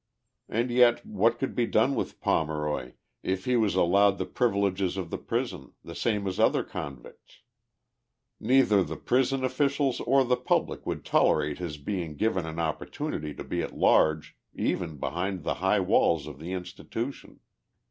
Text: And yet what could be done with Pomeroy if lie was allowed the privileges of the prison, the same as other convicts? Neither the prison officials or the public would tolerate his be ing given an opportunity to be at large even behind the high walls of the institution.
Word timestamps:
And 0.49 0.71
yet 0.71 1.05
what 1.05 1.37
could 1.37 1.53
be 1.53 1.67
done 1.67 1.93
with 1.93 2.19
Pomeroy 2.21 2.93
if 3.21 3.45
lie 3.45 3.55
was 3.57 3.75
allowed 3.75 4.17
the 4.17 4.25
privileges 4.25 4.97
of 4.97 5.11
the 5.11 5.19
prison, 5.19 5.73
the 5.83 5.93
same 5.93 6.25
as 6.25 6.39
other 6.39 6.63
convicts? 6.63 7.41
Neither 8.39 8.81
the 8.81 8.95
prison 8.97 9.43
officials 9.43 9.99
or 9.99 10.23
the 10.25 10.37
public 10.37 10.87
would 10.87 11.05
tolerate 11.05 11.59
his 11.59 11.77
be 11.77 12.01
ing 12.01 12.15
given 12.15 12.47
an 12.47 12.57
opportunity 12.57 13.31
to 13.35 13.43
be 13.43 13.61
at 13.61 13.77
large 13.77 14.35
even 14.55 14.97
behind 14.97 15.43
the 15.43 15.53
high 15.61 15.79
walls 15.81 16.25
of 16.25 16.39
the 16.39 16.51
institution. 16.51 17.39